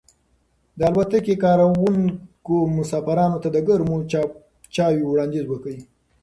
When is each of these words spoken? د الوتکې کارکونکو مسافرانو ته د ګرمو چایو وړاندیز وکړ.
د 0.77 0.79
الوتکې 0.89 1.35
کارکونکو 1.43 2.55
مسافرانو 2.77 3.37
ته 3.43 3.49
د 3.51 3.57
ګرمو 3.67 3.97
چایو 4.75 5.09
وړاندیز 5.11 5.45
وکړ. 5.47 5.73